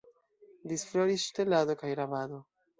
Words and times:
Disfloris 0.71 1.27
ŝtelado 1.27 1.79
kaj 1.85 1.95
rabado. 2.03 2.45